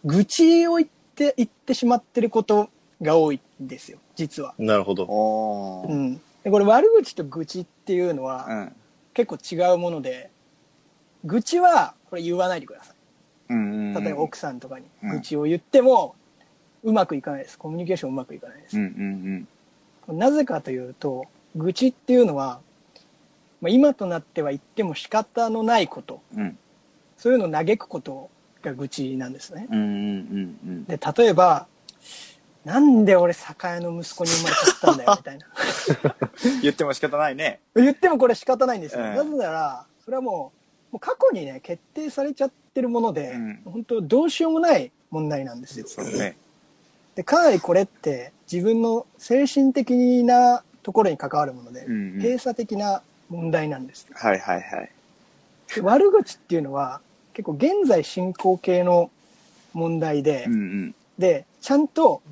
[0.05, 2.71] 愚痴を言って、言ってしまってること
[3.03, 4.55] が多いんですよ、実は。
[4.59, 5.05] なるほど。
[5.05, 5.91] おー。
[5.91, 6.21] うん。
[6.45, 8.73] で、これ悪口と愚痴っていうのはうん。
[9.13, 10.31] 結構違うもので、
[11.25, 12.97] 愚痴はこれ言わないでください。
[13.51, 14.05] うんうん。
[14.05, 16.15] 例えば奥さんとかにうん愚痴を言っても、
[16.83, 17.59] うまくいかないです。
[17.59, 18.85] コミュニケーションうまくいかないですうん。
[18.85, 19.47] うん
[20.09, 20.19] うん。
[20.19, 21.27] なぜかというと、
[21.57, 22.61] 愚痴っていうのは、
[23.61, 26.59] まあ、今となっては言っても仕方のないこと、うん。
[27.19, 28.31] そういうのを嘆くこと
[28.63, 29.67] が愚痴なんですね。
[29.71, 31.67] うんうんうんで、例えば、
[32.65, 35.47] なんで俺酒屋の息子に生まれちゃったんだよ、みたいな。
[36.45, 36.61] うん。
[36.61, 37.61] 言っても仕方ないね。
[37.75, 39.03] 言ってもこれ仕方ないんですよ。
[39.03, 40.53] うんなぜなら、それはも
[40.91, 45.87] う、もう過去にね、決定されちゃってるもので、うん本当どうしようもない問題なんですよ。
[45.89, 46.37] そうね。
[47.15, 54.15] で、かなりこれって自分の精神的なところに関わるもので、うんうん閉鎖的な問題なんですよ。
[54.17, 54.91] はいはいはい。
[55.75, 57.01] で悪口っていうのは
[57.33, 59.11] 結構現在進行形の
[59.73, 60.95] 問題で、うんうん。
[61.19, 62.23] で、ちゃんと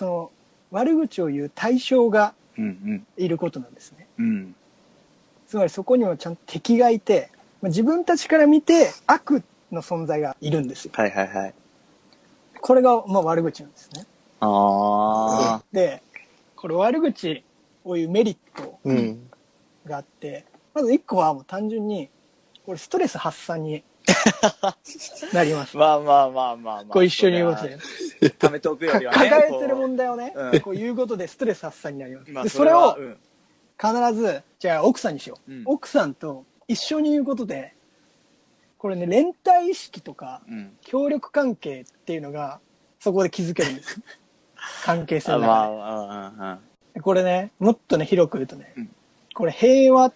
[0.00, 0.30] その
[0.70, 3.06] 悪口を言う対象がうんうん。
[3.22, 4.06] いることなんですね。
[4.18, 4.54] うん。
[5.46, 10.92] つまりそこにはちゃんと敵がいて、まあ自分たちから見て悪の存在がいるんですよ。
[10.94, 11.54] はいはいはい。
[12.62, 14.06] これがまあ悪口なんですね。
[14.40, 16.02] あで、
[16.56, 17.44] これ悪口
[17.84, 19.30] を言うメリットうん。
[19.84, 22.08] があって、まず一個はもう単純に、
[22.64, 23.82] これストレス発散に
[25.32, 25.80] なりますあ。。
[25.80, 26.84] まあまあまあまあまあ。
[26.84, 27.78] こう一緒に言うことで。
[28.38, 29.30] 貯めておくよりはね。
[29.30, 32.30] 抱えてる問題をね、うんこう言うことでストレス発散になります。
[32.30, 32.96] まあでそれを
[33.78, 35.52] 必ず、じゃあ奥さんにしよう。
[35.52, 37.74] うん奥さんと一緒に言うことで、
[38.78, 40.76] これね、連帯意識とかうん。
[40.82, 42.60] 協力関係っていうのが、
[42.98, 44.02] そこで気づけるんですよ。
[44.84, 46.58] 関係性あのまあ。
[47.02, 48.90] これね、もっとね、広く言うとね、うん
[49.34, 50.12] これ平和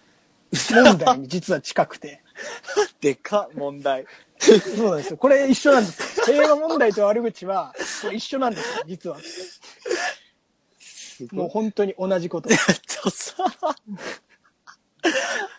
[0.51, 2.21] 問題に実は近くて、
[3.01, 4.05] でかっ問題。
[4.39, 4.53] そ
[4.87, 5.17] うなんですよ。
[5.17, 6.25] これ一緒なんですよ。
[6.25, 9.17] 平和問題と悪口は、これ一緒なんですよ、実は。
[11.31, 12.49] もう本当に同じこと。
[12.49, 13.45] とさ、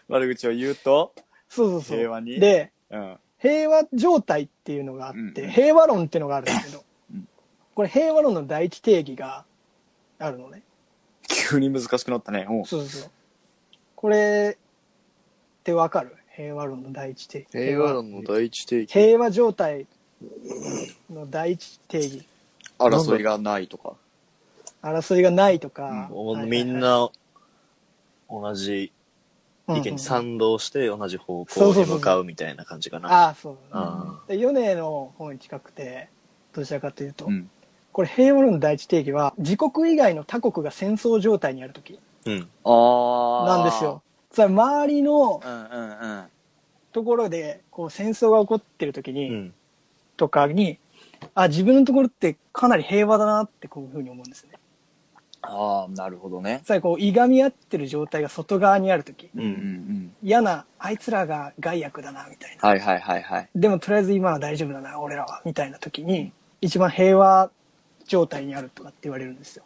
[0.09, 1.15] 悪口を言うと、
[1.49, 1.99] そうそうそう。
[1.99, 3.19] 平和にで、うん。
[3.39, 7.29] 平和状態っていうのがあって、うん平和論っていうのがあるんですけど、うん
[7.75, 9.45] これ平和論の第一定義が
[10.19, 10.63] あるのね。
[11.29, 12.47] 急に難しくなったね。
[12.49, 13.11] うんそうそうそう。
[13.95, 16.16] これってわかる？
[16.37, 17.49] 平和論の第一定義。
[17.51, 18.93] 平和論の第一定義。
[18.93, 19.87] 平和状態
[21.11, 22.27] の第一定義。
[22.79, 23.95] 争いがないとか。
[24.83, 26.11] 争いがないとか。
[26.47, 27.09] みん、な
[28.29, 28.93] 同じ
[29.67, 33.11] 意見に賛同して同じ方向に向かうみたいな感じかな。
[33.11, 33.57] ああ、そう。
[33.71, 36.11] あで、米ネの方に近くて、
[36.53, 37.49] どちらかというと、うん。
[37.93, 42.47] これ平和論の第一定義は、自国以外の他国が戦争状態にあるときうん。
[42.63, 43.57] ああ。
[43.57, 44.03] なんですよ。。
[44.45, 46.25] 周りのうんうんうん。
[46.93, 49.55] ところで、こう戦争が起こってるときに、うん。
[50.17, 50.79] とかに、
[51.35, 54.53] あ、自分のところってかなり平和だなってこういうふうに思うんですね。
[55.43, 56.63] ああ、なるほどね。
[56.65, 59.31] つまりこう、いがみ合ってる状態が外側にあるとき、う。
[59.35, 60.17] うんんうん。
[60.23, 62.69] 嫌な、あいつらが害悪だな、みたいな。
[62.69, 63.49] はいはいはいはい。
[63.55, 67.51] でもとりあえず今は大丈夫だな、俺らは、みたいなときに、一番平和
[68.07, 69.65] 状態にあるとかって言われるんですよ。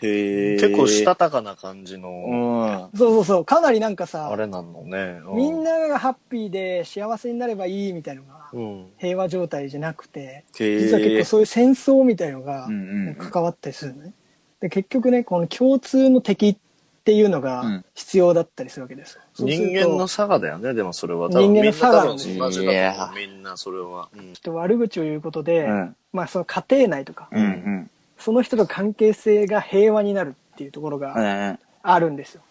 [0.00, 2.96] 結構したたかな感じうの、ん。
[2.96, 5.20] そうそうそう、かなりなんかさあ、れなのね。
[5.26, 8.86] うみん、ながハッピーで幸せになればいいみたいなのがうん。
[8.98, 14.12] 平和状態じゃなくて、へ実は結構そういう戦争みたいのがうんうんうん関わったりするのね。
[14.60, 16.56] で、結局ね、この共通の敵っ
[17.04, 21.28] ていうのうがん必要だったりするわけです人間の差がだよね、でもそれは。
[21.28, 23.16] 人間の差が同じいだとや思う。
[23.16, 24.08] みんなそれは。
[24.14, 24.32] うん。
[24.34, 25.96] 人悪口を言うことで、うん。
[26.12, 27.90] まあその家庭内とか、うんうん。
[28.18, 31.58] その人と関係性が平和になるっていうところうがん。
[31.82, 32.42] あるんですよ。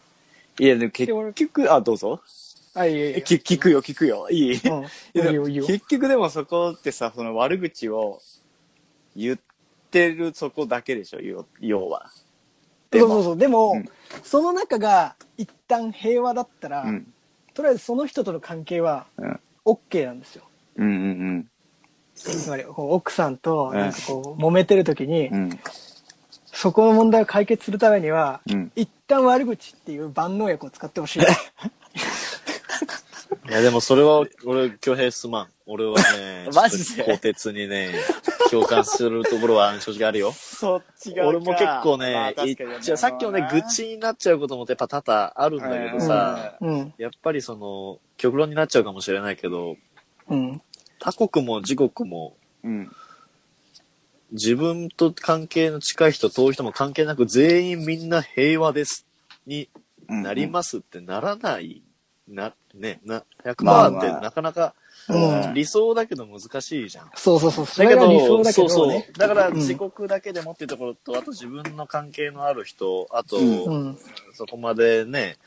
[0.59, 2.21] いや、でも結局、あ、どうぞ。
[2.73, 3.21] あ、いえいえ。
[3.21, 4.27] き聞くよ、聞くよ。
[4.29, 4.53] いい？
[4.53, 4.83] うん。
[5.13, 5.65] いいよいいよ。
[5.65, 8.19] 結局でもそこってさ、その悪口を
[9.15, 9.39] 言っ
[9.91, 12.09] てるそこだけでしょ、要要は。
[12.91, 13.37] そうそうそう。
[13.37, 13.85] でも、うん
[14.23, 17.13] その中が一旦平和だったら、うん。
[17.53, 19.39] とりあえずその人との関係はうん。
[19.65, 20.43] OK なんですよ。
[20.77, 21.51] うんうん
[22.17, 25.29] つまりこう奥さんとなんかこう揉めてる時に。
[26.59, 31.19] そこの問題を解決するためには、うん一旦悪口っていう万能薬を使ってほしい。
[33.47, 35.47] いや、でもそれは、俺、京平すまん。
[35.67, 37.03] 俺はね マジで？
[37.03, 37.93] 鋼鉄にね、
[38.49, 40.31] 共感するところは正直あるよ。
[40.33, 46.93] そっちが俺も結構ね、いじゃあさっきのね、愚痴になっちゃうこともやっぱ多々あるんだけどさ、うん。
[46.97, 49.75] やっぱりその、極論になっちゃうかもしれないけど、
[50.29, 50.61] うん。
[50.99, 52.91] 他国も自国も、うん。
[54.31, 59.05] 自分と関係の近い人、遠い人も関係なく全員みんな平和です
[59.45, 59.69] に
[60.09, 61.81] なりますってならない、
[62.27, 64.73] な、ね、な、100%ってなかなか
[65.09, 67.11] うん理想だけど難しいじゃん。
[67.15, 67.65] そうそうそう。
[67.65, 69.03] そだけれが理想ど、だけそうそう。
[69.17, 73.97] だからうん自国だけでもっていうところと、あと自分の関係のある人、あと、うん。
[74.33, 75.37] そこまでね、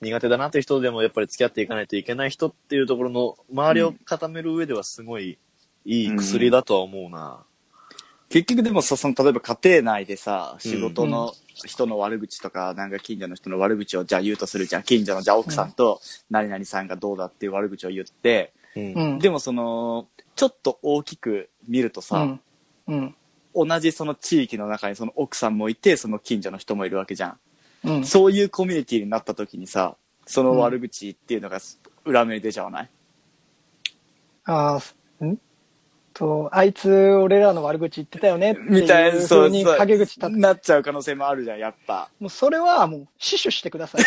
[0.00, 5.38] 苦手だなっていう人でもやっぱり付き合っていかないといけない人っていうところの周りを固める上ではすごい
[5.84, 7.44] いい薬だとは思うな。
[8.28, 14.82] 結局でもさ、その、例えば家庭内でさ、仕事の人の悪口とか、なんか近所の人の悪口をじゃあ言うとするじゃん。
[14.82, 19.18] 近所のじゃあ奥さんと、何々さんがどうだっていう悪口を言って、うんうん。
[19.18, 22.18] でもその、ちょっと大きく見るとさ、
[22.86, 23.14] うん。
[23.54, 23.66] うん。
[23.66, 27.38] 同じその地域の中にその奥さんもいて、その近所の人もいるわけじゃん。
[27.84, 28.04] うん。
[28.04, 31.58] そういうコミュニティになった時にさ、その悪口っていうのが
[32.04, 32.90] 裏目に出ちゃわない、
[34.44, 34.80] あ
[35.20, 35.38] あ、ん？
[36.18, 39.64] と、あいつ俺らの悪口言ってたよねってみたいな、そう風に。
[39.64, 42.08] 陰口立てなっちゃう可能性もあるじゃん、やっぱ。
[42.18, 44.02] もうそれはもう死守してください。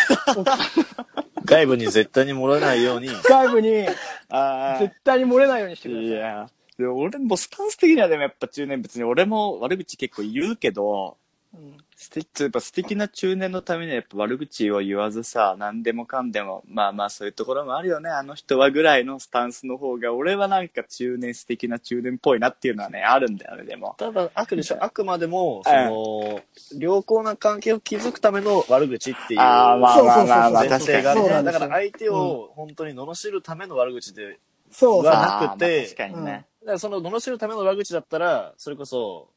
[1.45, 3.88] 外部に絶対に漏れないように、外部に
[4.29, 6.07] あ絶対に漏れないようにしてください。
[6.07, 6.49] いや、
[6.93, 11.17] 俺もスタンス的にはでもやっぱ中年別に俺も悪口結構言うけど、
[11.53, 23.93] うん素敵やっぱ素敵な中年のためにはやっぱ悪口を言わずさ、何でもかんでも、まあまあそういうところもあるよね、あの人はぐらいのスタンスの方が、俺はなんか中年素敵な中年っぽいなっていうのはね、あるんだよね、でも。
[23.99, 26.41] ただ、あくでしょ、あくまでも、その、
[26.79, 30.85] 良好な関係を築くための悪口っていうああ、まあまあまあまあ、前確かに。
[30.85, 31.27] 提があるね。
[31.27, 34.39] そうなんですよだから相手を本当に罵るための悪口で、
[34.71, 35.05] そう。
[35.05, 36.47] はなくてまあ確かにね。
[36.61, 39.29] だからその罵るための悪口だったら、それこそ、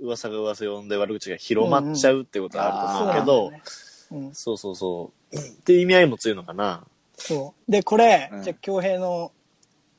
[0.00, 3.70] 噂が噂呼んで悪口が広まっちゃうってことはあると思うけど、
[4.08, 5.36] そうなんうん、そうそうそう。
[5.36, 6.84] っていう意味合いも強いのかな。
[7.16, 7.70] そう。
[7.70, 9.32] で、これ、うんじゃあ、京平の、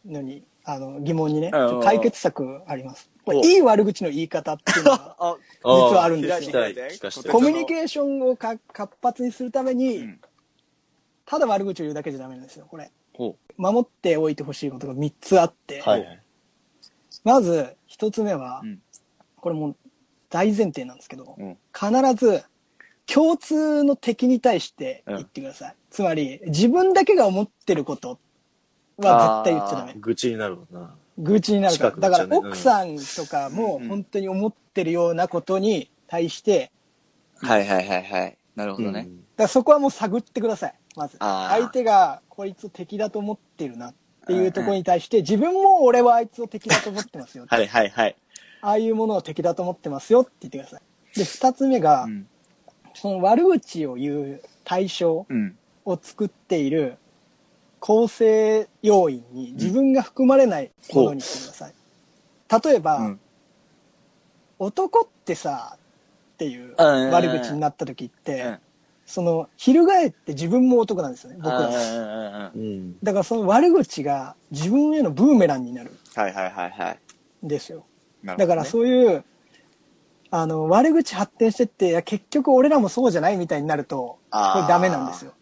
[0.05, 3.09] のに、あの、疑問にね、うん解決策あります。
[3.23, 6.51] これおいい悪口の言い方っていうのが、 あ、実はあるんですよ。
[7.31, 10.21] コミュニケーションをか活発にするために、うん
[11.23, 12.91] ただ悪口を言うだけじゃダメなんですよ、これ。
[13.13, 16.21] ほ守っておいてほしいことが3つあって、はいはい。
[17.23, 18.81] まず1つ目は、うん
[19.37, 19.75] これもう
[20.31, 22.43] 大前提なんですけど、うん必ず
[23.05, 25.75] 共通の敵に対して言ってください。
[25.89, 28.19] つまり、自分だけが思ってること
[28.97, 29.93] は絶対言っちゃダメ。
[29.99, 30.95] 愚痴になるもんな。
[31.17, 31.89] 愚痴になるから。
[31.91, 36.71] 近くなだから奥さんとかもうん本当に思ってるようなことに対して、
[37.43, 37.45] う。
[37.45, 38.37] はいはいはいはい。
[38.55, 39.09] なるほどね。
[39.35, 40.73] だそこはもう探ってください。
[40.95, 41.17] まず。
[41.19, 43.93] 相手がこいつ敵だと思ってるなっ
[44.25, 47.45] ていうところに対して、自分も俺はあいつを敵だと思ってますよ。
[47.49, 48.15] はいはいはい。
[48.61, 51.17] ああいうものを敵だと思ってますよって言ってください。
[51.17, 52.27] で、二つ目が、うん。
[52.93, 55.57] その悪口を言う対象うん。
[55.83, 56.97] を作っている
[57.79, 61.73] 構成要因に自分が含まれないものにしてください。
[62.63, 63.19] 例えば、うん
[64.63, 68.59] 男ってさ、っていううん悪口になった時って、うん
[69.07, 72.51] その、翻って自分も男なんですよね、僕は。
[73.03, 76.99] だからその悪口が自分へのブーメランになるいはいはいはい。
[77.43, 77.85] んですよ。
[78.23, 79.23] ねだからそういう、
[80.29, 85.33] あの、悪口発展してって、結局俺らもそうじゃないみたいになると、これダメなんですよ。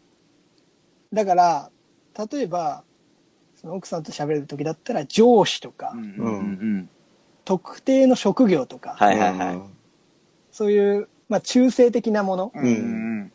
[1.13, 1.71] だから、
[2.31, 2.83] 例えば、
[3.55, 6.37] その奥さんと喋る時だったら上司とか、うんうんう
[6.79, 6.89] ん。
[7.45, 9.61] 特定の職業とか、はいはいはい。
[10.51, 13.31] そういう、まあ中性的なものうんうん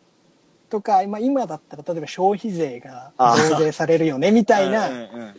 [0.69, 5.35] とか、まあ今だったら例えば消費税が増税されるよねみたいな、うんうんうん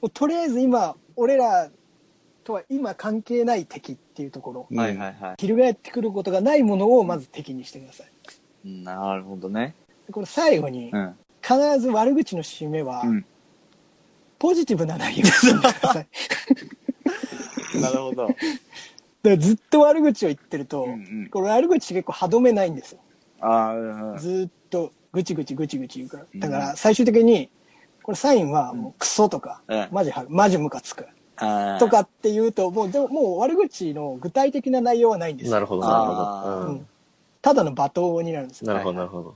[0.00, 1.68] もうとりあえず今、俺ら
[2.48, 8.10] とは今関係ない敵っていうところ、うんはいはいは翻ってくることがないものをまず敵にしてください。
[8.64, 8.82] い。
[8.82, 9.74] なるほどね。
[10.06, 11.14] でこれ最後に、うん。
[11.42, 13.24] 必ず悪口の締めは、うん。
[14.38, 16.06] ポジティブな内容にしてください。
[17.82, 18.28] なるほど。
[18.28, 18.34] だか
[19.24, 23.00] らずっと悪口を言ってると、うんうんこれ悪口結構歯止めないんですよ。
[23.40, 24.18] ああ。
[24.18, 26.24] ずっとぐちぐちぐちぐち言うから。
[26.32, 27.50] うんだから最終的に、
[28.02, 31.06] これサインはもうクソとか、うんマジは、マジムカつく
[31.78, 35.52] とかって言うと、もうでももう悪口の具体的な内容はないんですよ。
[35.54, 36.66] なるほど、なるほど。
[36.66, 36.86] ううんん
[37.40, 37.82] ただの罵
[38.16, 38.66] 倒になるんですよ。
[38.72, 39.34] なるほど、なるほど。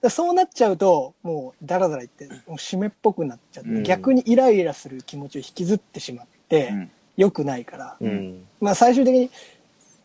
[0.00, 8.46] でそうなっちゃうと、もうダラダラ言って、もう締めっぽくなっちゃって、うん逆にイライラする気持ちを引きずってしまって、うん良くないから、うん。
[8.58, 9.30] まあ最終的に、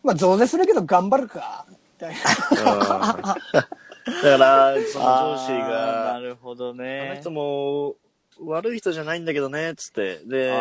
[0.04, 2.20] まあ増税するけど頑張るか、みたいな。
[3.22, 7.30] だから、その上司あーなが、るほどあのね人。
[7.30, 7.94] も
[8.44, 10.20] 悪い人じゃないんだけどね、つって。
[10.26, 10.52] で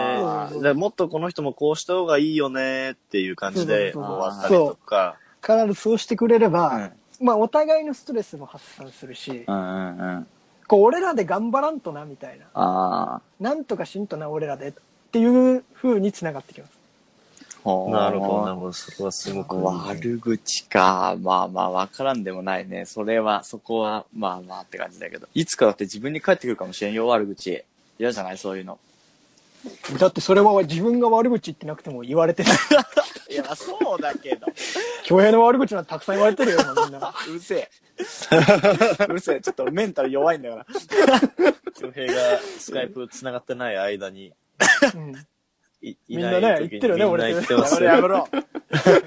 [0.62, 5.18] でもっとこの人もこうした方がいいよね、っていう感じで終わったりとか。
[5.42, 10.28] 必ずそうしてくれれば、うんまあお互いのストレスも発散するし、うんうんうん。
[10.68, 12.46] こう俺らで頑張らんとな、みたいな。
[12.54, 14.68] あなんとかしんとな、俺らで。
[14.70, 14.74] っ
[15.12, 16.77] ていう風に繋がってきます。
[17.92, 18.74] なるほど、なるほど。
[18.74, 19.68] それはすごくいいね。
[19.68, 21.16] 悪口か。
[21.22, 22.86] まあまあ、わからんでもないね。
[22.86, 25.28] それは、そこは、まあまあって感じだけど。
[25.34, 27.64] いつかだって自分に返ってくるかもしれんよ、悪口。
[28.00, 28.38] 嫌じゃない？
[28.38, 28.80] そういうの。
[30.00, 32.50] だってそれは自分が悪口言ってなくても言われてる。
[33.30, 34.46] いや、そうだけど。
[35.04, 37.14] 恭平の悪口なんてたくさん言われてるよ、今みんな。
[37.28, 37.70] うるせえ。
[39.10, 39.42] うるせえ。
[39.42, 40.66] ちょっとメンタル弱いんだから。
[41.76, 44.32] 恭平がスカイプ繋がってない間に、
[44.96, 45.14] うん
[45.82, 48.28] いいみんなね言ってるよね俺言って やめろ、やめろ。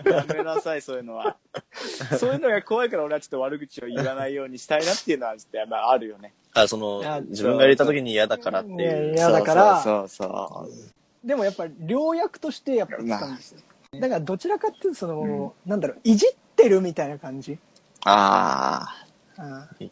[0.04, 1.36] やめなさい、そういうのは。
[2.18, 6.32] そういうのが怖いから俺はちょっと悪口を言わないようにしたいなっていうのは、ちょっとやっぱあるよね。
[6.54, 9.14] あ、その自分が入れた時に嫌だからっていう。
[9.14, 13.60] いやだからそうそうそうでもやっぱり良薬としてやっぱ使うんですよ。
[14.00, 17.58] だからどちらかっていうとその、なんだろう、いじってるみたいな感じ。
[18.04, 19.06] ああ。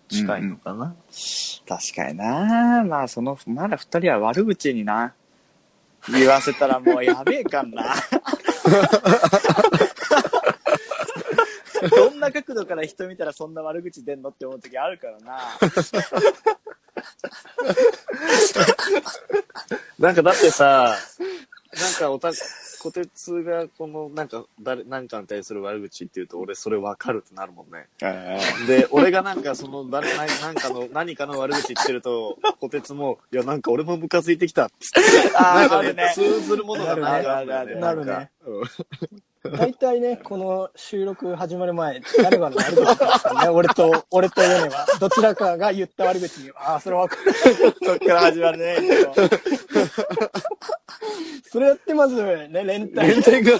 [0.09, 0.95] 近いのかな。
[1.67, 5.15] 確かになまあそのまだ二人は悪口にな
[6.13, 7.95] 言わせたらもうやべえかんな。
[11.91, 15.39] どんな角度から人見たらそんな悪口出んのって思う時あるからな。
[19.99, 20.97] なんかだってさ、
[21.77, 22.31] なんかおた、
[22.81, 27.89] こてつがこの、なんか、誰、なんかに対する悪口って言うと、俺それ分かるってなるもんね。
[28.67, 35.31] で、俺がなんかその、誰、ななんかの、何かの悪口言ってると、こてつも、いや、なんか俺もムカついてきたっつって。
[35.37, 36.13] あーなんかねあるね。
[36.15, 38.31] 通ずるものがないなるなるなるね
[39.45, 43.49] 大体ね、この収録始まる前、誰かの悪口言ってますからね？
[43.51, 47.33] 俺と、俺とヨネは、どちらかが言った悪口に、ああ、それわかる。
[47.85, 48.77] そっから始まるね
[51.51, 53.59] それやってまずね、連帯連帯が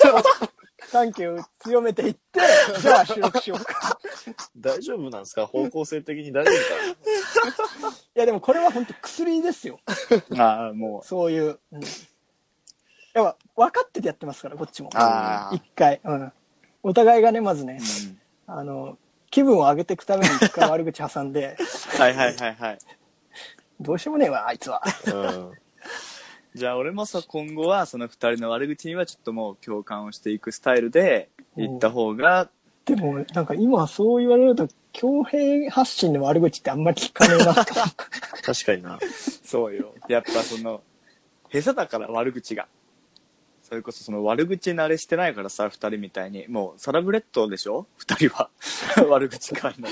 [0.93, 2.41] 関係を強めていって、
[2.81, 3.99] じゃあ収録しようか。
[4.57, 5.47] 大丈夫なんですか？
[5.47, 6.55] 方向性的に大丈夫
[7.91, 9.79] かいやでもこれは本当薬ですよ。
[10.39, 11.59] ああもそういう。
[11.73, 11.81] うん、
[13.23, 14.91] やっぱ分かっててやってますから、こっちも。
[14.95, 16.01] あー一回。
[16.05, 16.33] うん。
[16.83, 17.81] お互いがね、まずね
[18.47, 18.99] う、んあの、
[19.31, 21.57] 気分を上げていくために一回悪口挟んで、
[21.99, 22.79] はいはいはいはい
[23.81, 24.83] どうしようもねえわ、あいつは。
[25.07, 25.53] うん。
[26.55, 32.49] じゃあ俺もさ今後はその二人の悪口にはちょっともう共感をしていくスタイルで行った方が
[32.89, 37.55] でも、なんか今そう言われると、強兵発信の悪口ってあんまり聞かねえな。
[38.43, 38.99] 確かにな。
[39.45, 39.93] そうよ。
[40.09, 40.81] やっぱその、
[41.53, 42.67] 下手だから悪口が。
[43.69, 46.47] それこそその悪口慣れしてないからさ、二人みたいに。
[46.49, 47.87] もうサラブレッドでしょ？
[47.99, 48.49] 二人は。
[49.11, 49.89] 悪口会の。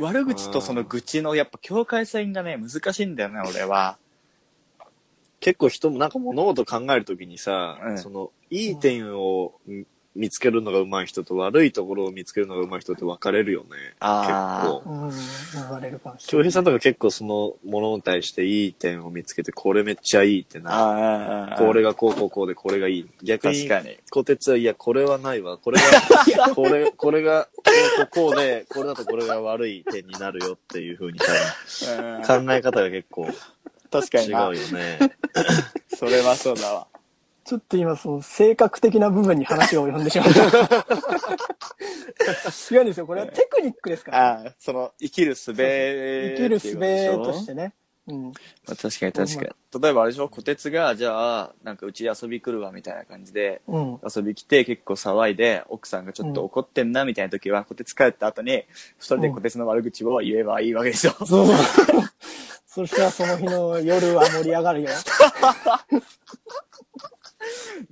[0.00, 3.98] 悪口とその愚痴のやっぱ境界線がね、難しいんだよね、俺は。
[5.40, 9.84] 結構人もなんか物事考えるときにさ、うんその、いい点をん
[10.18, 13.68] 見つけるのが上手い人と悪いところを見つけるのが上手い人って分かれるよね。
[14.00, 14.90] あー結構。
[14.90, 15.10] うん、
[15.62, 16.50] 言われるかもし京れない。
[16.50, 20.70] 平さんとか結構そのものに対していい点を見つけて、これめっちゃいいってな。
[20.72, 23.06] ああこれがこうこうこうでこれがいい。
[23.22, 23.68] 逆に。
[24.10, 25.56] 小鉄はいや、これはないわ。
[25.56, 33.32] これが、 これ、これが、こうこうこうで、これだとこれが悪い点になるよっていう風にうん多分考え方が結構違う
[33.90, 34.52] 確かになよ。
[34.52, 34.98] ね。
[35.96, 36.86] それはそうだわ。
[37.48, 40.34] ちょっと今、その性格的な部分に話が及んでしまった。
[42.74, 43.06] 違うんですよ。
[43.06, 44.32] これはテクニックですから。
[44.32, 47.72] ああ、その、生きる術生きる術としてね。
[48.06, 48.24] うん。
[48.24, 48.32] ま
[48.72, 49.48] あ、確かに確かに。
[49.82, 53.98] 例えばあれでしょ、小鉄が、じゃあ、なんかうち遊び来るわみたいな感じで、うん。
[54.14, 58.66] 遊び来て結構騒いで、奥さんがちょっと怒ってんなみたいな時は、小鉄帰った後に、
[58.98, 61.12] 二人で小鉄の悪口を言えばいいわけでしょ。
[61.24, 61.46] そう。
[62.66, 64.90] そしたらその日の夜は盛り上がるよ。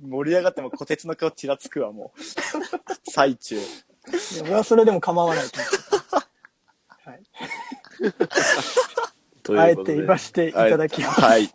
[0.01, 2.21] 盛り上がっても小鉄の顔ちらつくわ、もう。
[3.11, 3.57] 最中。
[3.57, 5.77] いや俺はそれでも構わないと思って。
[7.09, 7.23] はい。
[9.59, 9.95] あえてということで。
[9.95, 11.21] 言わせていただきます。
[11.21, 11.53] はい。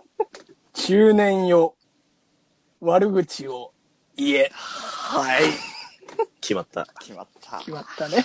[0.74, 1.74] 中年よ。
[2.80, 3.72] 悪口を
[4.16, 4.50] 言え。
[4.52, 5.44] はい。
[6.40, 6.86] 決まった。
[7.00, 7.58] 決まった。
[7.58, 8.24] 決まったね。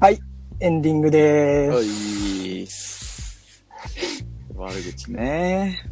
[0.00, 0.20] はい。
[0.60, 3.64] エンディングではす。
[3.90, 4.54] い。
[4.54, 5.82] 悪口ね。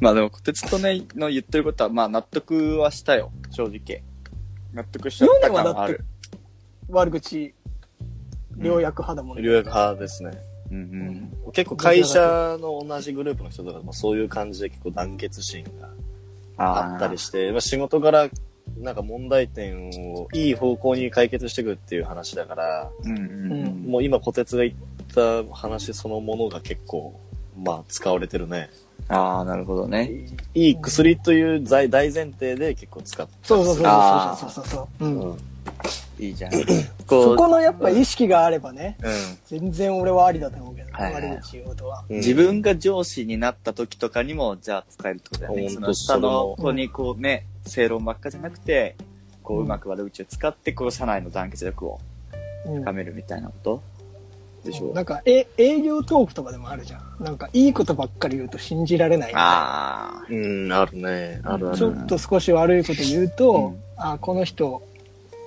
[0.00, 4.02] まあでも、こてつとね、の言ってることは、まあ納得はしたよ、正直。
[4.72, 6.06] 納得しちゃった感はある。
[6.88, 7.54] 悪口、
[8.56, 9.42] 良薬派だもんね。
[9.42, 10.30] 留学派ですね。
[10.70, 10.78] うん
[11.44, 11.52] うん。
[11.52, 15.90] 結構会社の同じグループの人とか、まあ、そういう感じで結構団結心が
[16.56, 18.30] あったりして、まあ、仕事から
[18.78, 23.84] なんか問題点をいい方向に解決していくっていう話だから、うんうんうん。
[23.86, 24.74] もう今、小鉄が言っ
[25.14, 27.20] た話そのものが結構、
[27.56, 28.70] まあ、使われてるね。
[29.08, 30.10] ああ、なるほどね。
[30.54, 35.04] いい薬という大大前提で結構使ってそうそうそうそうそうそうそう。
[35.04, 35.20] うん。
[35.20, 35.38] うん。
[36.18, 36.52] いいじゃん。
[36.62, 36.64] そ
[37.06, 39.60] ここのやっぱ意識があればね、う、うん。
[39.60, 42.04] 全然俺はありだと思うけど、はいはい悪口言うことは。
[42.08, 45.68] うん自分が上司になった時とかにも、じゃあ使えるってことだよね。
[45.70, 48.96] その下の子にこうね、正論ばっかじゃなくて、
[49.42, 52.00] こううんうまく悪口を使って、こう社内の団結力を
[52.66, 53.82] うん深めるみたいなこと
[54.64, 54.94] でしょう。
[54.94, 57.24] なんか、え、営業トークとかでもあるじゃん。
[57.24, 59.48] なんか、いいことばっかり言うと信じられないみたいな。
[59.48, 60.26] ああ。
[60.28, 61.40] うん、あるね。
[61.42, 61.76] あるある。
[61.76, 64.82] ちょっと少し悪いこと言うと、うんあ、この人、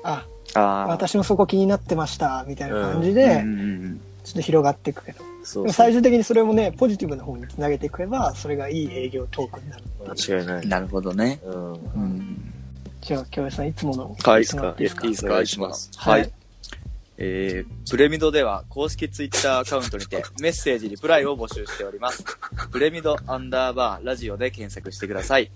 [0.03, 0.87] あ、ああ。
[0.87, 5.23] 私もそこ気になってました、みたいな感じうで、んうんうんちょっと広がっていくけど。
[5.45, 9.83] そう最終的にそれもね、ポジティブな方につなげていけば、それがいい営業トークになる。
[10.07, 10.67] 間違いない。
[10.67, 11.39] なるほどね。
[11.45, 11.73] うん。
[11.73, 12.53] うん。
[13.01, 14.15] じゃあ、京平さん、いつもの。
[14.23, 14.67] はいいいいですか？
[14.79, 15.31] いいですか？
[15.31, 16.21] お願いしますはい。
[16.21, 16.31] はい
[17.17, 22.25] えー、プレミドでは公式ツイッターアカウントにて メッセージ、リプライを募集しております。
[22.71, 25.49] プレミドアンダーバーラジオで検索してください。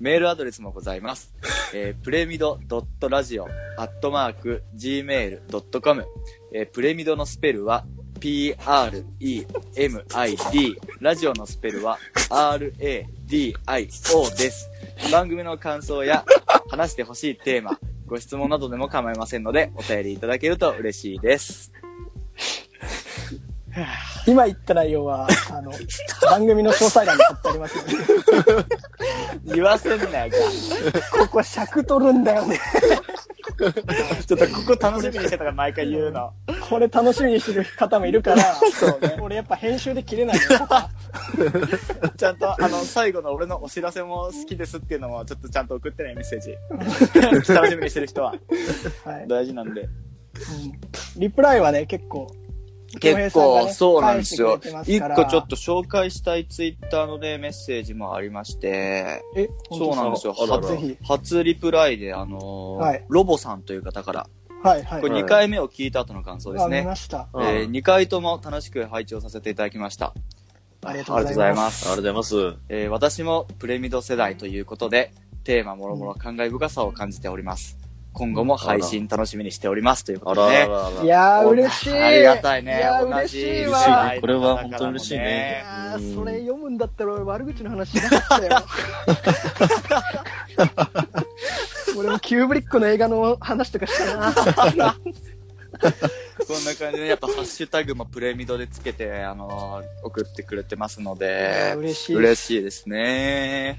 [0.00, 1.34] メールアドレスもございます。
[1.74, 6.06] えー、プレミドドットラジオアットマーク gmail.com
[6.54, 7.84] えー、プレミドのスペルは
[8.22, 9.46] p-r-e-m-i-d
[11.00, 11.98] ラジオのスペルは
[12.30, 14.70] r-a-d-i-o です。
[15.10, 16.24] 番組の感想や
[16.70, 21.72] 話してほしいテーマ、ご質問などでも構いませんので、お便りいただけると嬉しいです。
[24.28, 25.72] 今言った内容は、あの、
[26.30, 27.94] 番組の詳細欄に貼ってありますので、
[29.46, 30.32] 言わせんなよ、
[31.10, 32.60] ここ尺取るんだよね。
[34.26, 36.32] ちょっとここ楽しみにしてたから毎回言うの。
[36.72, 39.18] これ楽しみにしてる方もいるから、 そうね。
[39.20, 40.42] 俺やっぱ編集で切れないよ。
[42.16, 46.56] ちゃんと、あの、最後の俺のお知らせも好きですっていうのも、ちょっとちゃんと送ってね、メッセージ。
[47.52, 48.34] 楽しみにしてる人は。
[49.04, 49.28] はい。
[49.28, 49.82] 大事なんで。
[49.82, 49.88] うん
[51.16, 52.26] リプライはね、結構、
[53.00, 60.34] 結構、そうなんですよ一個ちょっと紹介したいツイッターのね、メッセージもありまして、え、そうなんですよ。
[60.38, 60.96] あららぜひ。
[61.02, 64.26] 初リプライで、あのーはいロボさんという方から、
[64.62, 65.00] はい、はい。
[65.00, 66.82] これ2回目を聞いた後の感想ですあ、見ね。
[66.82, 67.28] ました。
[67.32, 70.14] うんえー、2回とも楽しく拝聴させていただきました。
[70.84, 71.54] ありがとうござざいます。
[71.54, 71.84] います。
[71.84, 72.58] ありがとうございます。
[72.68, 75.12] えー私もプレミド世代ということで、
[75.44, 77.81] テーマもろもろ感慨深さを感じております。
[78.12, 80.68] 今後も配信楽しみにしておりますというこあとでね。
[81.04, 81.98] いやー、嬉しい。
[81.98, 82.76] ありがたいね。
[82.76, 84.14] いや嬉しいわ。
[84.20, 88.62] これは本当に嬉しいねいやーそれ読むんだったら俺悪口の話しなかったよ。
[91.96, 94.16] 俺もキューブリックの映画の話とかした
[94.76, 94.96] な。
[96.46, 102.16] こんな感じで、やっぱハッシュタグもプレミドでつけて、あのー送ってくれてますので、嬉しい。
[102.16, 103.78] 嬉しいですね。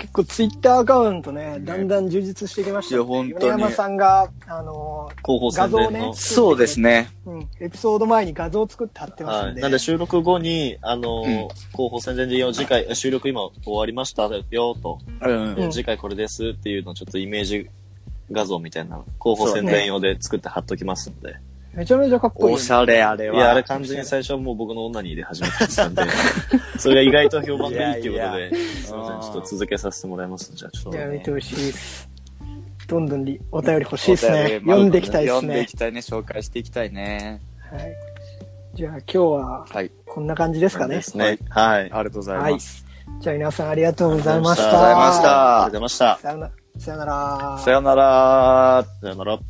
[0.00, 6.10] 結構ツイッターアカウントね、だんだん充実してきましたよ、いや本当山さんが、あの広報画像ね。
[6.14, 7.10] そうですね。
[7.26, 9.52] ー、うん、エピソード前に画像を作って貼ってますはい。
[9.52, 9.60] んで。
[9.60, 17.68] なんで収録後に、あのー、うん広報宣伝で次回、収録今終わりましたよと、うんうん次回これですっていうのをちょっとイメージ
[18.32, 21.36] 画像みたいな、広報宣伝用で作って貼っときますんで。
[21.74, 23.36] めちゃめちゃかっこいいおしゃれ、あれは。
[23.36, 26.02] いや、あれ完全に最初はもう僕のオナニーで始めたやつなんで、
[26.78, 30.52] それが意外と評判がいいっていうこといやいで、すいません、ちょっと続けさせてもらいます。
[30.52, 30.98] じゃあちょっと。
[30.98, 32.10] いや、見てほしいです。
[32.88, 34.30] どんどんりお便り欲しいです。
[34.30, 35.76] ね読んでいきたいですね読んでいき。
[35.76, 36.00] たいね。
[36.00, 37.40] 紹介していきたいね。
[37.70, 37.94] はい。
[38.74, 39.90] じゃあ今日ははい。
[40.06, 40.96] こんな感じですかね。
[40.96, 41.38] ですね。
[41.50, 41.82] はい。
[41.82, 42.84] ありありがとうございます。
[43.20, 44.64] じゃあ皆さんありがとうございました。
[44.64, 45.64] がとうございました。
[45.64, 46.80] ありがとうございさました。
[46.80, 47.58] さよなら。
[47.58, 48.84] さよなら。
[49.00, 49.49] さよなら。